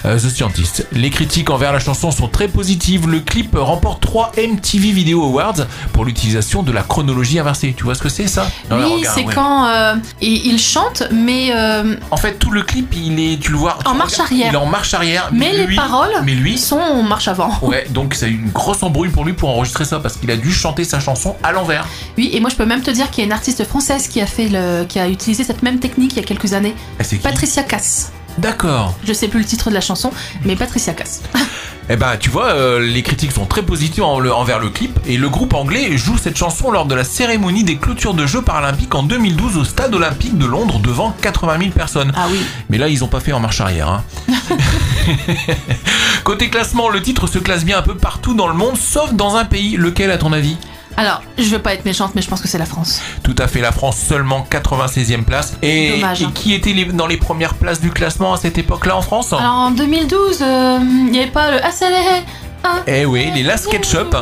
[0.05, 0.87] Euh, The Scientist.
[0.91, 3.07] Les critiques envers la chanson sont très positives.
[3.07, 7.73] Le clip remporte 3 MTV Video Awards pour l'utilisation de la chronologie inversée.
[7.75, 8.47] Tu vois ce que c'est ça?
[8.71, 9.33] Oui, c'est ouais.
[9.33, 13.51] quand euh, il, il chante, mais, euh, En fait, tout le clip, il est, tu
[13.51, 13.77] le vois.
[13.83, 14.47] tu En marche regardes, arrière.
[14.49, 15.29] Il est en marche arrière.
[15.33, 17.51] mais les lui- paroles Mais lui, sont en marche avant.
[17.61, 20.51] Ouais, donc c'est une grosse embrouille pour lui pour enregistrer ça parce qu'il a dû
[20.51, 21.87] chanter sa chanson à l'envers.
[22.17, 24.21] Oui, et moi je peux même te dire qu'il y a une artiste française qui
[24.21, 26.75] a fait le, qui a utilisé cette même technique il y a quelques années.
[27.01, 28.11] C'est qui Patricia Cass.
[28.37, 28.93] D'accord.
[29.03, 30.11] Je sais plus le titre de la chanson,
[30.43, 31.23] mais Patricia Cass.
[31.87, 34.99] Eh ben, tu vois, euh, les critiques sont très positives en- le- envers le clip
[35.05, 38.41] et le groupe anglais joue cette chanson lors de la cérémonie des clôtures de Jeux
[38.41, 42.11] paralympiques en 2012 au Stade olympique de Londres devant 80 000 personnes.
[42.15, 42.39] Ah oui.
[42.69, 43.87] Mais là, ils ont pas fait en marche arrière.
[43.89, 44.03] hein.
[46.23, 49.35] Côté classement, le titre se classe bien un peu partout dans le monde, sauf dans
[49.35, 49.77] un pays.
[49.77, 50.57] Lequel, à ton avis?
[50.97, 53.01] Alors, je veux pas être méchante, mais je pense que c'est la France.
[53.23, 55.53] Tout à fait, la France seulement 96e place.
[55.61, 56.31] Et, Dommage, et hein.
[56.33, 59.33] qui était les- dans les premières places du classement à cette époque-là en France?
[59.33, 62.23] Alors en 2012, euh, il n'y avait pas le accéléré.
[62.63, 62.81] hein?
[62.87, 64.15] Eh oui, les Last Ketchup.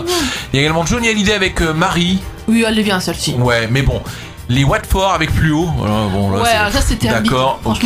[0.51, 2.19] Il y a également Johnny Hallyday avec euh, Marie.
[2.47, 3.33] Oui, elle est bien celle-ci.
[3.37, 4.01] Ouais, mais bon.
[4.53, 5.65] Les Watford avec plus haut.
[6.11, 7.07] Bon, là, Ouais, alors ça c'était.
[7.09, 7.83] D'accord, ok.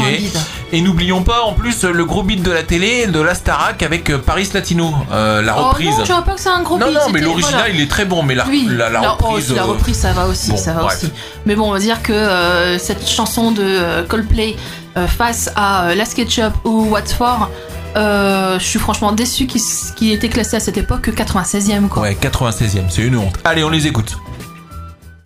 [0.73, 4.09] Et n'oublions pas en plus le gros beat de la télé, de la Starac avec
[4.09, 5.91] euh, Paris Latino, euh, la reprise.
[5.93, 6.95] Oh non, tu vois pas que c'est un gros non, beat.
[6.95, 7.69] non, mais l'original voilà.
[7.69, 9.53] il est très bon, mais la, Oui, la, la oh, reprise.
[9.53, 10.97] la euh, reprise, ça va aussi, bon, ça va bref.
[11.01, 11.11] aussi.
[11.45, 14.57] Mais bon, on va dire que euh, cette chanson de Coldplay
[14.97, 17.49] euh, face à euh, Last Ketchup ou What's For,
[17.95, 21.11] euh, je suis franchement déçu qu'il s- qu'il ait été classé à cette époque que
[21.11, 22.03] 96e quoi.
[22.03, 23.35] Ouais, 96e, c'est une honte.
[23.45, 24.17] Allez, on les écoute.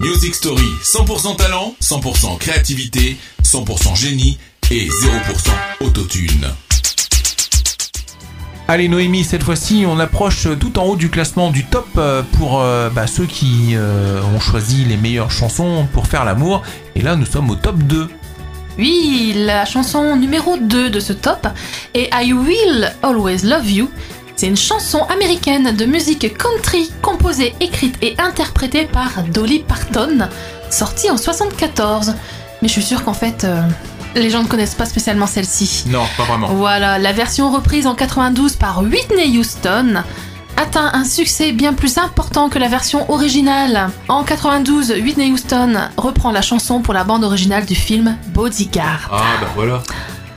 [0.02, 4.40] Music Story, 100% talent, 100% créativité, 100% génie
[4.72, 6.48] et 0% autotune.
[8.68, 12.62] Allez Noémie, cette fois-ci on approche tout en haut du classement du top euh, pour
[12.62, 16.64] euh, bah, ceux qui euh, ont choisi les meilleures chansons pour faire l'amour.
[16.96, 18.10] Et là nous sommes au top 2.
[18.80, 21.48] Oui, la chanson numéro 2 de ce top
[21.94, 23.92] est I Will Always Love You.
[24.36, 30.28] C'est une chanson américaine de musique country composée, écrite et interprétée par Dolly Parton,
[30.70, 32.16] sortie en 74.
[32.62, 33.62] Mais je suis sûre qu'en fait, euh,
[34.16, 35.84] les gens ne connaissent pas spécialement celle-ci.
[35.88, 36.48] Non, pas vraiment.
[36.48, 40.04] Voilà, la version reprise en 92 par Whitney Houston
[40.58, 43.90] atteint un succès bien plus important que la version originale.
[44.10, 49.10] En 92, Whitney Houston reprend la chanson pour la bande originale du film Bodyguard.
[49.12, 49.82] Ah bah voilà.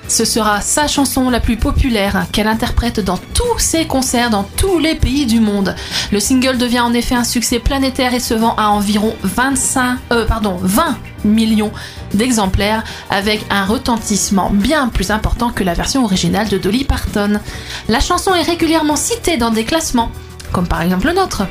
[0.07, 4.79] Ce sera sa chanson la plus populaire qu'elle interprète dans tous ses concerts dans tous
[4.79, 5.75] les pays du monde.
[6.13, 10.27] Le single devient en effet un succès planétaire et se vend à environ 25, euh,
[10.27, 11.73] pardon, 20 millions
[12.13, 17.41] d'exemplaires avec un retentissement bien plus important que la version originale de Dolly Parton.
[17.89, 20.11] La chanson est régulièrement citée dans des classements,
[20.53, 21.45] comme par exemple le nôtre.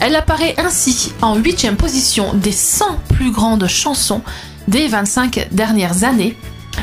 [0.00, 2.84] Elle apparaît ainsi en 8 position des 100
[3.14, 4.22] plus grandes chansons
[4.66, 6.36] des 25 dernières années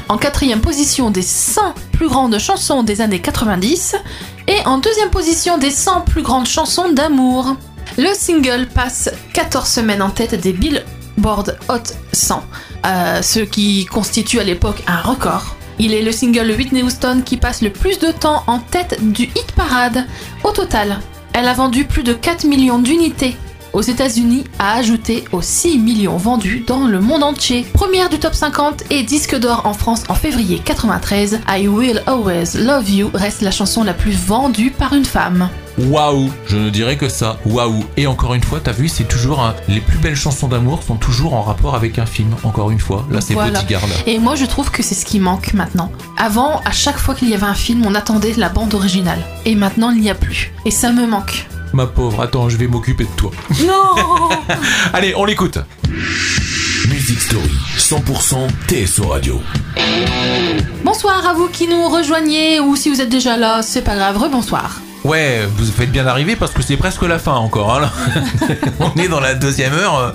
[0.09, 3.95] en quatrième position des 100 plus grandes chansons des années 90
[4.47, 7.55] et en deuxième position des 100 plus grandes chansons d'amour.
[7.97, 12.43] Le single passe 14 semaines en tête des Billboard Hot 100,
[12.85, 15.55] euh, ce qui constitue à l'époque un record.
[15.77, 19.23] Il est le single Whitney Houston qui passe le plus de temps en tête du
[19.23, 20.05] hit parade.
[20.43, 20.99] Au total,
[21.33, 23.37] elle a vendu plus de 4 millions d'unités
[23.73, 27.65] aux États-Unis a ajouté aux 6 millions vendus dans le monde entier.
[27.73, 32.55] Première du top 50 et disque d'or en France en février 93, I Will Always
[32.55, 35.49] Love You reste la chanson la plus vendue par une femme.
[35.77, 37.37] Waouh, je ne dirais que ça.
[37.45, 37.85] Waouh.
[37.95, 40.95] Et encore une fois, t'as vu, c'est toujours un- les plus belles chansons d'amour sont
[40.97, 42.35] toujours en rapport avec un film.
[42.43, 43.59] Encore une fois, là c'est Voilà.
[43.61, 43.83] Bodyguard.
[44.05, 45.89] Et moi, je trouve que c'est ce qui manque maintenant.
[46.17, 49.19] Avant, à chaque fois qu'il y avait un film, on attendait la bande originale.
[49.45, 50.51] Et maintenant, il n'y a plus.
[50.65, 51.47] Et ça me manque.
[51.73, 53.31] Ma pauvre, attends, je vais m'occuper de toi.
[53.65, 54.29] Non
[54.93, 55.59] Allez, on l'écoute.
[56.89, 59.39] Music Story, 100% TSO Radio.
[60.83, 64.17] Bonsoir à vous qui nous rejoignez, ou si vous êtes déjà là, c'est pas grave,
[64.17, 64.81] rebonsoir.
[65.05, 67.73] Ouais, vous faites bien d'arriver parce que c'est presque la fin encore.
[67.73, 67.89] hein,
[68.81, 70.13] on est dans la deuxième heure.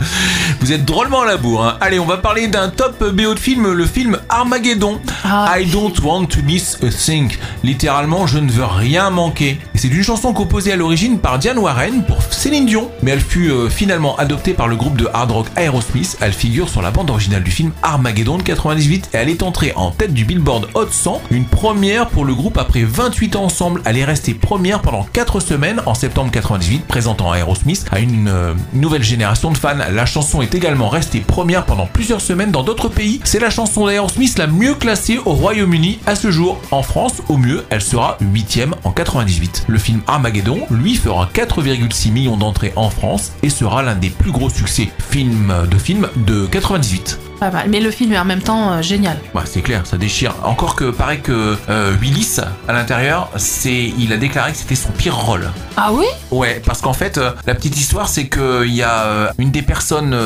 [0.60, 1.64] Vous êtes drôlement à la bourre.
[1.64, 1.76] hein.
[1.80, 5.00] Allez, on va parler d'un top BO de film, le film Armageddon.
[5.24, 5.54] Ah.
[5.58, 7.32] I don't want to miss a thing.
[7.62, 9.58] Littéralement, je ne veux rien manquer.
[9.74, 13.50] C'est une chanson composée à l'origine par Diane Warren pour Céline Dion, mais elle fut
[13.50, 16.18] euh, finalement adoptée par le groupe de hard rock Aerosmith.
[16.20, 19.72] Elle figure sur la bande originale du film Armageddon de 98 et elle est entrée
[19.76, 23.80] en tête du Billboard Hot 100, une première pour le groupe après 28 ans ensemble.
[23.86, 28.54] Elle est restée première pendant 4 semaines en septembre 98, présentant Aerosmith à une euh,
[28.74, 29.74] nouvelle génération de fans.
[29.90, 33.20] La chanson est également restée première pendant plusieurs semaines dans d'autres pays.
[33.24, 36.60] C'est la chanson d'Aerosmith la mieux classée au Royaume-Uni à ce jour.
[36.70, 39.64] En France, au mieux, elle sera 8ème en 98.
[39.66, 44.32] Le film Armageddon, lui, fera 4,6 millions d'entrées en France et sera l'un des plus
[44.32, 47.18] gros succès film de film de 98.
[47.44, 47.68] Pas mal.
[47.68, 49.18] Mais le film est en même temps euh, génial.
[49.34, 50.34] Ouais, c'est clair, ça déchire.
[50.44, 54.90] Encore que paraît que euh, Willis à l'intérieur, c'est, il a déclaré que c'était son
[54.92, 55.50] pire rôle.
[55.76, 56.06] Ah oui?
[56.30, 59.60] Ouais, parce qu'en fait, euh, la petite histoire, c'est que il y a une des
[59.60, 60.16] personnes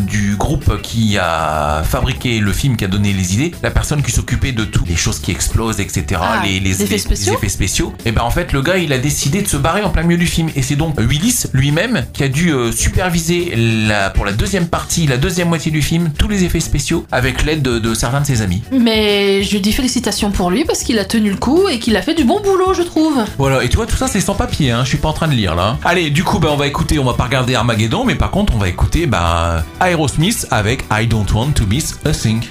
[0.00, 4.10] du groupe qui a fabriqué le film, qui a donné les idées, la personne qui
[4.10, 7.94] s'occupait de toutes les choses qui explosent, etc., Ah, les, les effets spéciaux effets spéciaux.
[8.04, 10.18] Et ben en fait, le gars, il a décidé de se barrer en plein milieu
[10.18, 14.66] du film, et c'est donc Willis lui-même qui a dû superviser la, pour la deuxième
[14.66, 18.22] partie, la deuxième moitié du film, tous les effets spéciaux avec l'aide de, de certains
[18.22, 18.62] de ses amis.
[18.72, 22.02] Mais je dis félicitations pour lui parce qu'il a tenu le coup et qu'il a
[22.02, 23.22] fait du bon boulot, je trouve.
[23.38, 24.80] Voilà, et tu vois, tout ça c'est sans papier, hein.
[24.82, 25.78] je suis pas en train de lire là.
[25.84, 28.54] Allez, du coup, bah, on va écouter, on va pas regarder Armageddon, mais par contre,
[28.56, 32.42] on va écouter bah, Aerosmith avec I Don't Want to Miss a Thing.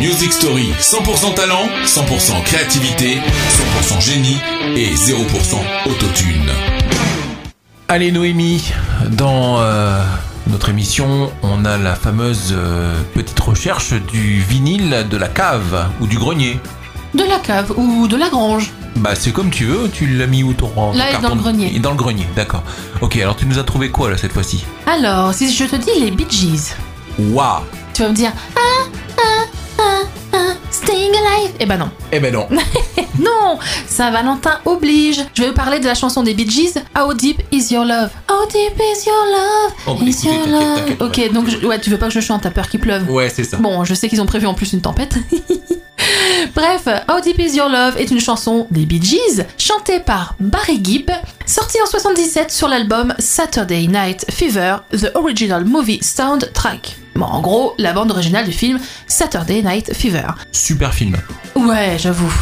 [0.00, 3.18] Music Story, 100% talent, 100% créativité,
[3.82, 4.36] 100% génie
[4.76, 6.48] et 0% autotune.
[7.88, 8.70] Allez, Noémie,
[9.10, 10.00] dans euh,
[10.48, 16.06] notre émission, on a la fameuse euh, petite recherche du vinyle de la cave ou
[16.06, 16.58] du grenier.
[17.14, 18.70] De la cave ou de la grange.
[18.96, 21.34] Bah, c'est comme tu veux, tu l'as mis où ton Là, il est carton dans
[21.34, 21.68] le grenier.
[21.70, 22.62] Il est Dans le grenier, d'accord.
[23.00, 24.64] Ok, alors tu nous as trouvé quoi là cette fois-ci?
[24.86, 26.74] Alors, si je te dis les Bee Gees,
[27.18, 27.62] Waouh
[27.98, 28.86] tu vas me dire ah,
[31.18, 31.90] Alive Eh ben non.
[32.12, 32.46] Eh ben non.
[33.18, 37.42] Non Saint-Valentin oblige Je vais vous parler de la chanson des Bee Gees, How Deep
[37.50, 41.66] Is Your Love How Deep Is Your Love Is l'écouter, Your Love Ok, donc je-
[41.66, 43.56] ouais, tu veux pas que je chante, t'as peur qu'il pleuve Ouais, c'est ça.
[43.56, 45.16] Bon, je sais qu'ils ont prévu en plus une tempête.
[46.54, 50.80] Bref, How Deep Is Your Love est une chanson des Bee Gees, chantée par Barry
[50.82, 51.10] Gibb,
[51.46, 56.96] sortie en 77 sur l'album Saturday Night Fever, The Original Movie Soundtrack.
[57.18, 58.78] Bon, en gros, la bande originale du film
[59.08, 60.28] Saturday Night Fever.
[60.52, 61.16] Super film.
[61.56, 62.32] Ouais, j'avoue.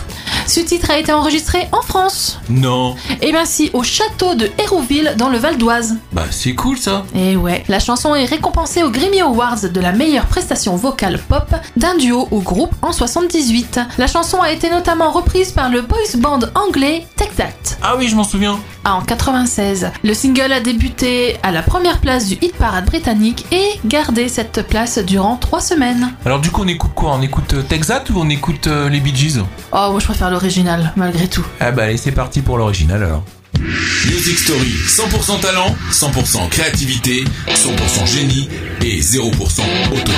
[0.46, 2.38] Ce titre a été enregistré en France.
[2.48, 2.94] Non.
[3.20, 5.96] Et bien si, au château de Hérouville dans le Val d'Oise.
[6.12, 7.04] Bah c'est cool ça.
[7.14, 11.52] Et ouais, la chanson est récompensée aux Grammy Awards de la meilleure prestation vocale pop
[11.76, 13.80] d'un duo ou groupe en 78.
[13.98, 17.76] La chanson a été notamment reprise par le boys band anglais Take That.
[17.82, 18.58] Ah oui, je m'en souviens.
[18.84, 19.90] Ah, en 96.
[20.04, 24.62] Le single a débuté à la première place du hit parade britannique et gardé cette
[24.68, 26.12] place durant trois semaines.
[26.24, 27.14] Alors du coup, on écoute quoi?
[27.14, 29.40] On écoute euh, Texat ou on écoute euh, les Bee Gees?
[29.72, 31.46] Oh, moi je préfère l'original, malgré tout.
[31.60, 33.24] Ah bah allez, c'est parti pour l'original alors.
[33.58, 38.48] Music Story, 100% talent, 100% créativité, 100% génie
[38.82, 40.14] et 0% autotune.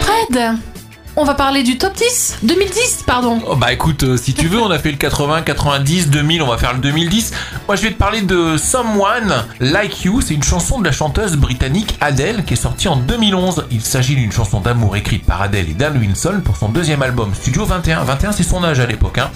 [0.00, 0.56] Fred,
[1.16, 3.40] on va parler du top 10 2010, pardon.
[3.46, 6.48] Oh bah écoute, euh, si tu veux, on a fait le 80, 90, 2000, on
[6.48, 7.32] va faire le 2010.
[7.66, 11.36] Moi je vais te parler de Someone Like You, c'est une chanson de la chanteuse
[11.36, 13.66] britannique Adele qui est sortie en 2011.
[13.70, 17.34] Il s'agit d'une chanson d'amour écrite par Adele et Dan Wilson pour son deuxième album
[17.34, 18.04] Studio 21.
[18.04, 19.18] 21 c'est son âge à l'époque.
[19.18, 19.30] Hein.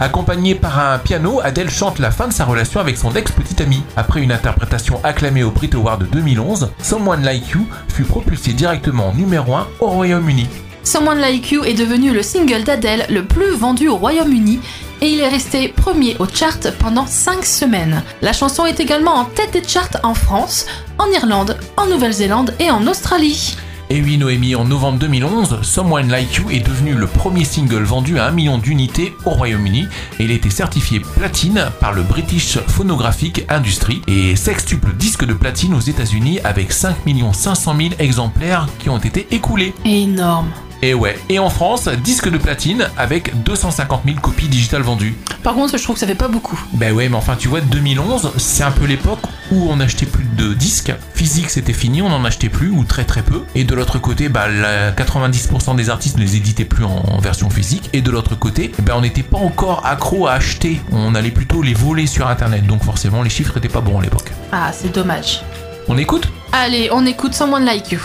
[0.00, 3.82] Accompagnée par un piano, Adele chante la fin de sa relation avec son ex-petit ami.
[3.96, 9.08] Après une interprétation acclamée au Brit Award de 2011, Someone Like You fut propulsé directement
[9.08, 10.46] en numéro 1 au Royaume-Uni.
[10.84, 14.60] Someone Like You est devenu le single d'Adele le plus vendu au Royaume-Uni
[15.00, 18.02] et il est resté premier au chart pendant 5 semaines.
[18.20, 20.66] La chanson est également en tête des charts en France,
[20.98, 23.56] en Irlande, en Nouvelle-Zélande et en Australie.
[23.90, 28.18] Et oui, Noémie, en novembre 2011, Someone Like You est devenu le premier single vendu
[28.18, 29.86] à un million d'unités au Royaume-Uni
[30.18, 35.34] et il a été certifié platine par le British Phonographic Industry et sextuple disque de
[35.34, 36.96] platine aux États-Unis avec 5
[37.32, 39.74] 500 000 exemplaires qui ont été écoulés.
[39.84, 40.48] Énorme.
[40.84, 41.16] Et ouais.
[41.28, 45.16] Et en France, disque de platine avec 250 000 copies digitales vendues.
[45.44, 46.60] Par contre, je trouve que ça fait pas beaucoup.
[46.72, 49.20] Ben ouais, mais enfin, tu vois, 2011, c'est un peu l'époque
[49.52, 50.92] où on n'achetait plus de disques.
[51.14, 53.44] Physique, c'était fini, on n'en achetait plus, ou très très peu.
[53.54, 57.18] Et de l'autre côté, bah, la 90% des artistes ne les éditaient plus en, en
[57.20, 57.88] version physique.
[57.92, 60.80] Et de l'autre côté, ben, on n'était pas encore accro à acheter.
[60.90, 62.66] On allait plutôt les voler sur Internet.
[62.66, 64.32] Donc forcément, les chiffres étaient pas bons à l'époque.
[64.50, 65.42] Ah, c'est dommage.
[65.86, 66.28] On écoute?
[66.50, 68.00] Allez, on écoute Someone Like You.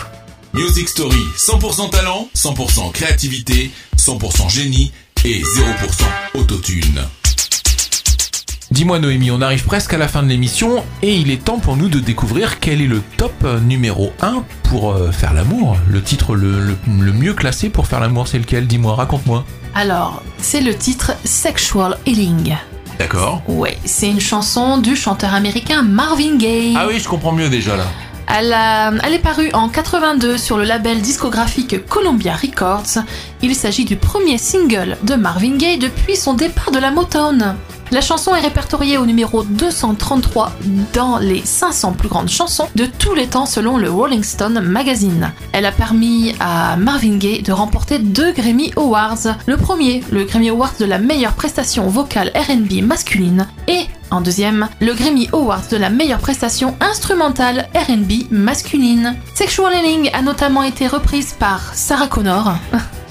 [0.58, 4.92] Music Story, 100% talent, 100% créativité, 100% génie
[5.26, 5.44] et 0%
[6.40, 7.02] autotune.
[8.72, 11.78] Dis-moi Noémie, on arrive presque à la fin de l'émission et il est temps pour
[11.78, 15.78] nous de découvrir quel est le top euh, numéro 1 pour euh, faire l'amour.
[15.88, 18.68] Le titre le, le- le mieux classé pour faire l'amour, c'est lequel?
[18.68, 19.46] Dis-moi, raconte-moi.
[19.74, 22.56] Alors, c'est le titre Sexual Healing.
[23.00, 23.42] D'accord.
[23.48, 26.74] Ouais, c'est une chanson du chanteur américain Marvin Gaye.
[26.78, 27.86] Ah oui, je comprends mieux déjà là.
[28.28, 33.04] Elle, a- elle est parue en 82 sur le label discographique Columbia Records.
[33.42, 37.56] Il s'agit du premier single de Marvin Gaye depuis son départ de la Motown.
[37.92, 40.52] La chanson est répertoriée au numéro 233
[40.94, 45.32] dans les 500 plus grandes chansons de tous les temps selon le Rolling Stone magazine.
[45.54, 49.38] Elle a permis à Marvin Gaye de remporter deux Grammy Awards.
[49.46, 54.70] Le premier, le Grammy Award de la meilleure prestation vocale R&B masculine et en deuxième,
[54.80, 59.16] le Grammy Award de la meilleure prestation instrumentale R&B masculine.
[59.34, 62.54] Sexual Healing a notamment été reprise par Sarah Connor.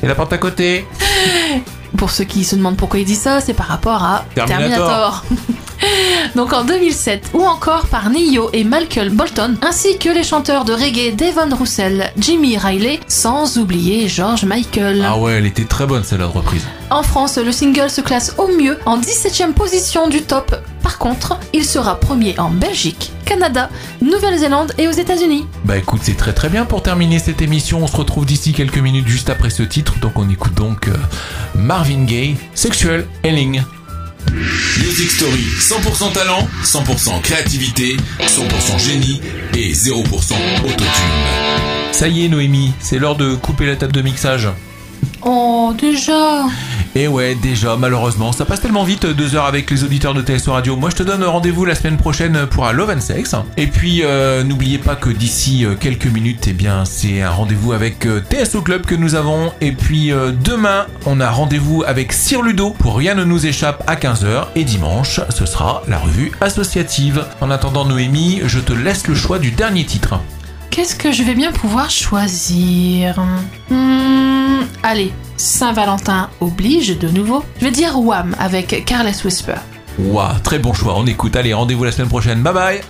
[0.02, 0.86] Et la porte à côté
[1.96, 5.22] Pour ceux qui se demandent pourquoi il dit ça, c'est par rapport à Terminator.
[5.22, 5.24] Terminator.
[6.34, 10.72] Donc en 2007, ou encore par Nio et Michael Bolton, ainsi que les chanteurs de
[10.72, 15.04] reggae Devon Russell, Jimmy Riley, sans oublier George Michael.
[15.06, 16.66] Ah ouais, elle était très bonne celle-là de reprise.
[16.90, 20.54] En France, le single se classe au mieux en 17ème position du top.
[20.82, 25.44] Par contre, il sera premier en Belgique, Canada, Nouvelle-Zélande et aux États-Unis.
[25.64, 27.82] Bah écoute, c'est très très bien pour terminer cette émission.
[27.82, 29.98] On se retrouve d'ici quelques minutes juste après ce titre.
[30.00, 30.94] Donc on écoute donc euh,
[31.56, 33.62] Marvin Gaye, Sexual Healing.
[34.78, 39.20] Music Story, 100% talent, 100% créativité, 100% génie
[39.54, 40.04] et 0%
[40.64, 40.86] autotune.
[41.92, 44.48] Ça y est Noémie, c'est l'heure de couper la table de mixage.
[45.28, 46.44] Oh, déjà
[46.94, 50.52] Et ouais, déjà, malheureusement, ça passe tellement vite, deux heures avec les auditeurs de TSO
[50.52, 50.76] Radio.
[50.76, 53.34] Moi, je te donne rendez-vous la semaine prochaine pour un Love and Sex.
[53.56, 57.72] Et puis, euh, n'oubliez pas que d'ici euh, quelques minutes, eh bien, c'est un rendez-vous
[57.72, 59.52] avec euh, TSO Club que nous avons.
[59.60, 60.12] Et puis,
[60.44, 64.46] demain, on a rendez-vous avec Sir Ludo pour Rien ne nous échappe à 15h.
[64.54, 67.24] Et dimanche, ce sera la revue associative.
[67.40, 70.20] En attendant, Noémie, je te laisse le choix du dernier titre.
[70.76, 73.18] Qu'est-ce que je vais bien pouvoir choisir
[73.70, 77.42] Hmm, Allez, Saint-Valentin oblige de nouveau.
[77.58, 79.54] Je vais dire Wham avec Careless Whisper.
[79.98, 81.34] Ouah, très bon choix, on écoute.
[81.34, 82.42] Allez, rendez-vous la semaine prochaine.
[82.42, 82.80] Bye bye